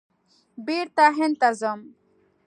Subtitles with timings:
[0.65, 1.79] بېرته هند ته ځم!